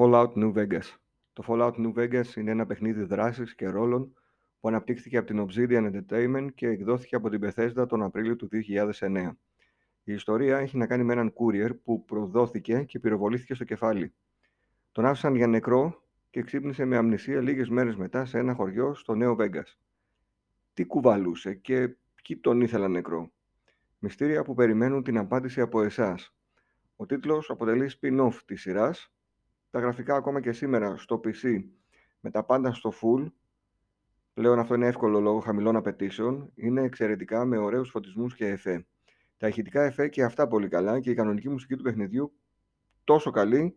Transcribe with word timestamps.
Fallout 0.00 0.32
New 0.34 0.52
Vegas. 0.52 0.96
Το 1.32 1.44
Fallout 1.46 1.72
New 1.72 1.92
Vegas 1.94 2.36
είναι 2.36 2.50
ένα 2.50 2.66
παιχνίδι 2.66 3.02
δράσης 3.02 3.54
και 3.54 3.68
ρόλων 3.68 4.12
που 4.60 4.68
αναπτύχθηκε 4.68 5.16
από 5.16 5.26
την 5.26 5.46
Obsidian 5.46 5.92
Entertainment 5.92 6.48
και 6.54 6.68
εκδόθηκε 6.68 7.16
από 7.16 7.28
την 7.28 7.40
Bethesda 7.44 7.88
τον 7.88 8.02
Απρίλιο 8.02 8.36
του 8.36 8.48
2009. 8.98 9.30
Η 10.04 10.12
ιστορία 10.12 10.58
έχει 10.58 10.76
να 10.76 10.86
κάνει 10.86 11.04
με 11.04 11.12
έναν 11.12 11.32
courier 11.32 11.70
που 11.84 12.04
προδόθηκε 12.04 12.82
και 12.82 12.98
πυροβολήθηκε 12.98 13.54
στο 13.54 13.64
κεφάλι. 13.64 14.12
Τον 14.92 15.04
άφησαν 15.04 15.34
για 15.34 15.46
νεκρό 15.46 16.02
και 16.30 16.42
ξύπνησε 16.42 16.84
με 16.84 16.96
αμνησία 16.96 17.40
λίγες 17.40 17.68
μέρες 17.68 17.96
μετά 17.96 18.24
σε 18.24 18.38
ένα 18.38 18.54
χωριό 18.54 18.94
στο 18.94 19.14
Νέο 19.14 19.36
Vegas. 19.38 19.76
Τι 20.74 20.84
κουβαλούσε 20.84 21.54
και 21.54 21.96
ποιοι 22.14 22.36
τον 22.36 22.60
ήθελαν 22.60 22.90
νεκρό; 22.90 23.30
Μυστήρια 23.98 24.44
που 24.44 24.54
περιμένουν 24.54 25.02
την 25.02 25.18
απάντηση 25.18 25.60
από 25.60 25.82
εσάς. 25.82 26.34
Ο 26.96 27.06
τίτλος 27.06 27.50
αποτελεί 27.50 27.90
spin-off 28.00 28.34
της 28.46 28.60
σειράς 28.60 29.12
τα 29.70 29.80
γραφικά 29.80 30.14
ακόμα 30.14 30.40
και 30.40 30.52
σήμερα 30.52 30.96
στο 30.96 31.20
PC 31.24 31.64
με 32.20 32.30
τα 32.30 32.44
πάντα 32.44 32.72
στο 32.72 32.92
full, 33.00 33.26
πλέον 34.34 34.58
αυτό 34.58 34.74
είναι 34.74 34.86
εύκολο 34.86 35.20
λόγω 35.20 35.40
χαμηλών 35.40 35.76
απαιτήσεων, 35.76 36.50
είναι 36.54 36.82
εξαιρετικά 36.82 37.44
με 37.44 37.58
ωραίους 37.58 37.90
φωτισμούς 37.90 38.34
και 38.34 38.46
εφέ. 38.46 38.86
Τα 39.36 39.48
ηχητικά 39.48 39.82
εφέ 39.82 40.08
και 40.08 40.22
αυτά 40.22 40.48
πολύ 40.48 40.68
καλά 40.68 41.00
και 41.00 41.10
η 41.10 41.14
κανονική 41.14 41.48
μουσική 41.48 41.76
του 41.76 41.82
παιχνιδιού 41.82 42.32
τόσο 43.04 43.30
καλή 43.30 43.76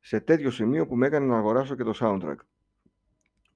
σε 0.00 0.20
τέτοιο 0.20 0.50
σημείο 0.50 0.86
που 0.86 0.96
με 0.96 1.06
έκανε 1.06 1.26
να 1.26 1.36
αγοράσω 1.36 1.74
και 1.74 1.82
το 1.82 1.92
soundtrack. 1.94 2.36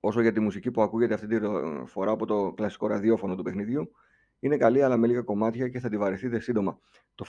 Όσο 0.01 0.20
για 0.20 0.33
τη 0.33 0.41
μουσική 0.41 0.70
που 0.70 0.83
ακούγεται 0.83 1.14
αυτή 1.14 1.27
τη 1.27 1.47
φορά 1.87 2.11
από 2.11 2.27
το 2.27 2.53
κλασικό 2.53 2.87
ραδιόφωνο 2.87 3.34
του 3.34 3.42
παιχνιδιού, 3.42 3.91
είναι 4.39 4.56
καλή 4.56 4.83
αλλά 4.83 4.97
με 4.97 5.06
λίγα 5.06 5.23
κομμάτια 5.23 5.69
και 5.69 5.80
θα 5.80 5.89
τη 5.89 5.97
βαρεθείτε 5.97 6.41
σύντομα. 6.41 6.78
Το 7.14 7.25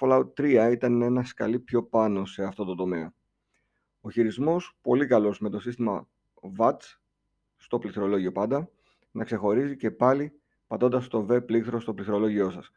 Fallout 0.00 0.32
3 0.36 0.68
ήταν 0.72 1.02
ένας 1.02 1.28
σκαλί 1.28 1.58
πιο 1.58 1.82
πάνω 1.82 2.24
σε 2.24 2.44
αυτό 2.44 2.64
το 2.64 2.74
τομέα. 2.74 3.14
Ο 4.00 4.10
χειρισμός 4.10 4.78
πολύ 4.80 5.06
καλός 5.06 5.40
με 5.40 5.50
το 5.50 5.60
σύστημα 5.60 6.08
VATS, 6.58 6.98
στο 7.56 7.78
πληκτρολόγιο 7.78 8.32
πάντα, 8.32 8.70
να 9.10 9.24
ξεχωρίζει 9.24 9.76
και 9.76 9.90
πάλι 9.90 10.32
πατώντας 10.66 11.08
το 11.08 11.26
V 11.30 11.46
πλήκτρο 11.46 11.80
στο 11.80 11.94
πληκτρολόγιό 11.94 12.50
σας. 12.50 12.70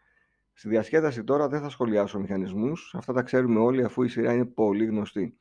Στη 0.54 0.70
διασκέδαση 0.70 1.24
τώρα 1.24 1.48
δεν 1.48 1.62
θα 1.62 1.70
σχολιάσω 1.70 2.20
μηχανισμούς, 2.20 2.96
αυτά 2.98 3.14
τα 3.14 3.22
ξέρουμε 3.22 3.60
όλοι 3.60 3.84
αφού 3.84 4.04
η 4.04 4.08
σειρά 4.08 4.34
είναι 4.34 4.46
πολύ 4.46 4.86
γνωστή. 4.86 5.38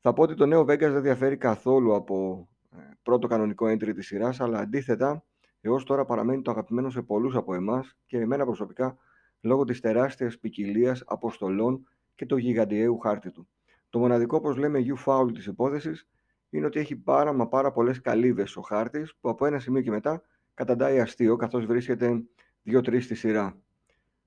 Θα 0.00 0.12
πω 0.12 0.22
ότι 0.22 0.34
το 0.34 0.46
νέο 0.46 0.60
Vegas 0.60 0.78
δεν 0.78 1.02
διαφέρει 1.02 1.36
καθόλου 1.36 1.94
από 1.94 2.48
ε, 2.70 2.76
πρώτο 3.02 3.26
κανονικό 3.26 3.66
entry 3.66 3.94
της 3.94 4.06
σειράς, 4.06 4.40
αλλά 4.40 4.58
αντίθετα 4.58 5.24
έως 5.60 5.84
τώρα 5.84 6.04
παραμένει 6.04 6.42
το 6.42 6.50
αγαπημένο 6.50 6.90
σε 6.90 7.02
πολλούς 7.02 7.36
από 7.36 7.54
εμάς 7.54 7.96
και 8.06 8.18
εμένα 8.18 8.44
προσωπικά 8.44 8.96
λόγω 9.40 9.64
της 9.64 9.80
τεράστιας 9.80 10.38
ποικιλίας 10.38 11.02
αποστολών 11.06 11.88
και 12.14 12.26
το 12.26 12.36
γιγαντιαίου 12.36 12.98
χάρτη 12.98 13.30
του. 13.30 13.48
Το 13.92 13.98
μοναδικό, 13.98 14.36
όπως 14.36 14.56
λέμε, 14.56 14.84
U-foul 14.86 15.30
της 15.34 15.46
υπόθεσης 15.46 16.08
είναι 16.50 16.66
ότι 16.66 16.78
έχει 16.78 16.96
πάρα 16.96 17.32
μα 17.32 17.48
πάρα 17.48 17.72
πολλές 17.72 18.00
καλύβες 18.00 18.56
ο 18.56 18.60
χάρτης 18.60 19.14
που 19.20 19.28
από 19.28 19.46
ένα 19.46 19.58
σημείο 19.58 19.82
και 19.82 19.90
μετά 19.90 20.22
καταντάει 20.54 21.00
αστείο 21.00 21.36
καθώς 21.36 21.66
βρίσκεται 21.66 22.24
2-3 22.66 23.02
στη 23.02 23.14
σειρά. 23.14 23.58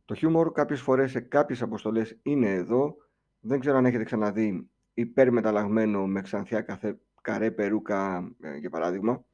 Το 0.06 0.14
χιούμορ 0.14 0.52
κάποιες 0.52 0.82
φορές 0.82 1.12
σε 1.12 1.20
κάποιες 1.20 1.62
αποστολές 1.62 2.20
είναι 2.22 2.54
εδώ. 2.54 2.96
Δεν 3.40 3.60
ξέρω 3.60 3.78
αν 3.78 3.86
έχετε 3.86 4.04
ξαναδεί 4.04 4.70
υπερμεταλλαγμένο 4.94 6.08
με 6.08 6.22
ξανθιά 6.22 6.62
καθε, 6.62 7.00
καρέ 7.22 7.52
περούκα 7.52 8.32
ε, 8.42 8.58
για 8.58 8.70
παράδειγμα. 8.70 9.26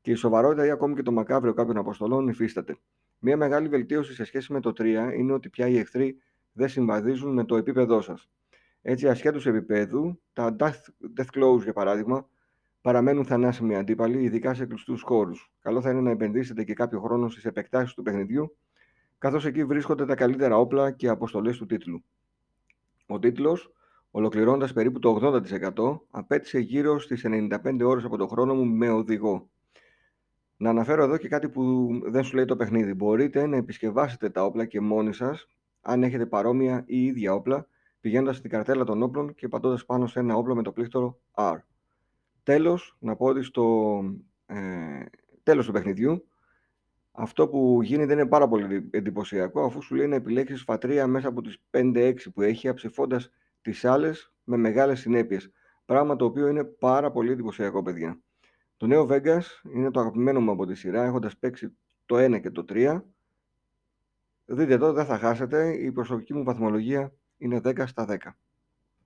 Και 0.00 0.10
η 0.10 0.14
σοβαρότητα 0.14 0.66
ή 0.66 0.70
ακόμη 0.70 0.94
και 0.94 1.02
το 1.02 1.12
μακάβριο 1.12 1.54
κάποιων 1.54 1.76
αποστολών 1.76 2.28
υφίσταται. 2.28 2.78
Μια 3.18 3.36
μεγάλη 3.36 3.68
βελτίωση 3.68 4.14
σε 4.14 4.24
σχέση 4.24 4.52
με 4.52 4.60
το 4.60 4.70
3 4.70 5.12
είναι 5.16 5.32
ότι 5.32 5.48
πια 5.48 5.66
οι 5.68 5.78
εχθροί 5.78 6.16
δεν 6.52 6.68
συμβαδίζουν 6.68 7.32
με 7.32 7.44
το 7.44 7.56
επίπεδό 7.56 8.00
σας. 8.00 8.28
Έτσι, 8.86 9.08
ασχέτως 9.08 9.46
επίπεδου, 9.46 10.20
τα 10.32 10.56
death, 10.58 10.80
death 11.16 11.38
close, 11.38 11.62
για 11.62 11.72
παράδειγμα, 11.72 12.28
παραμένουν 12.80 13.24
θανάσιμοι 13.24 13.76
αντίπαλοι, 13.76 14.22
ειδικά 14.22 14.54
σε 14.54 14.66
κλειστούς 14.66 15.02
χώρους. 15.02 15.52
Καλό 15.60 15.80
θα 15.80 15.90
είναι 15.90 16.00
να 16.00 16.10
επενδύσετε 16.10 16.64
και 16.64 16.74
κάποιο 16.74 17.00
χρόνο 17.00 17.28
στις 17.28 17.44
επεκτάσεις 17.44 17.94
του 17.94 18.02
παιχνιδιού, 18.02 18.56
καθώς 19.18 19.46
εκεί 19.46 19.64
βρίσκονται 19.64 20.06
τα 20.06 20.14
καλύτερα 20.14 20.58
όπλα 20.58 20.90
και 20.90 21.08
αποστολές 21.08 21.56
του 21.56 21.66
τίτλου. 21.66 22.04
Ο 23.06 23.18
τίτλος, 23.18 23.72
ολοκληρώνοντας 24.10 24.72
περίπου 24.72 24.98
το 24.98 25.10
80%, 25.10 26.00
απέτησε 26.10 26.58
γύρω 26.58 26.98
στις 26.98 27.24
95 27.24 27.84
ώρες 27.84 28.04
από 28.04 28.16
το 28.16 28.26
χρόνο 28.26 28.54
μου 28.54 28.64
με 28.64 28.90
οδηγό. 28.90 29.48
Να 30.56 30.70
αναφέρω 30.70 31.02
εδώ 31.02 31.16
και 31.16 31.28
κάτι 31.28 31.48
που 31.48 31.88
δεν 32.04 32.24
σου 32.24 32.34
λέει 32.34 32.44
το 32.44 32.56
παιχνίδι. 32.56 32.94
Μπορείτε 32.94 33.46
να 33.46 33.56
επισκευάσετε 33.56 34.30
τα 34.30 34.44
όπλα 34.44 34.64
και 34.64 34.80
μόνοι 34.80 35.12
σας, 35.12 35.48
αν 35.80 36.02
έχετε 36.02 36.26
παρόμοια 36.26 36.82
ή 36.86 37.04
ίδια 37.04 37.34
όπλα, 37.34 37.68
πηγαίνοντας 38.04 38.36
στην 38.36 38.50
καρτέλα 38.50 38.84
των 38.84 39.02
όπλων 39.02 39.34
και 39.34 39.48
πατώντας 39.48 39.84
πάνω 39.84 40.06
σε 40.06 40.18
ένα 40.18 40.36
όπλο 40.36 40.54
με 40.54 40.62
το 40.62 40.72
πλήκτρο 40.72 41.18
R. 41.34 41.56
Τέλος, 42.42 42.96
να 42.98 43.16
πω 43.16 43.26
ότι 43.26 43.42
στο 43.42 44.00
ε, 44.46 45.04
τέλος 45.42 45.66
του 45.66 45.72
παιχνιδιού 45.72 46.26
αυτό 47.12 47.48
που 47.48 47.82
γίνεται 47.82 48.12
είναι 48.12 48.26
πάρα 48.26 48.48
πολύ 48.48 48.88
εντυπωσιακό 48.90 49.64
αφού 49.64 49.82
σου 49.82 49.94
λέει 49.94 50.06
να 50.06 50.14
επιλέξεις 50.14 50.62
φατρία 50.62 51.06
μέσα 51.06 51.28
από 51.28 51.42
τις 51.42 51.62
5-6 51.70 52.14
που 52.34 52.42
έχει 52.42 52.68
αψηφώντας 52.68 53.30
τις 53.62 53.84
άλλες 53.84 54.32
με 54.44 54.56
μεγάλες 54.56 55.00
συνέπειες. 55.00 55.50
Πράγμα 55.84 56.16
το 56.16 56.24
οποίο 56.24 56.48
είναι 56.48 56.64
πάρα 56.64 57.10
πολύ 57.10 57.30
εντυπωσιακό, 57.30 57.82
παιδιά. 57.82 58.20
Το 58.76 58.86
νέο 58.86 59.06
Vegas 59.10 59.42
είναι 59.74 59.90
το 59.90 60.00
αγαπημένο 60.00 60.40
μου 60.40 60.50
από 60.50 60.66
τη 60.66 60.74
σειρά, 60.74 61.04
έχοντας 61.04 61.36
παίξει 61.38 61.76
το 62.06 62.16
1 62.16 62.40
και 62.40 62.50
το 62.50 62.64
3. 62.68 63.00
Δείτε 64.44 64.74
εδώ, 64.74 64.92
δεν 64.92 65.04
θα 65.04 65.18
χάσετε. 65.18 65.72
Η 65.72 65.92
προσωπική 65.92 66.34
μου 66.34 66.44
βαθμολογία 66.44 67.14
είναι 67.38 67.60
10 67.64 67.86
στα 67.86 68.04
10. 68.04 68.18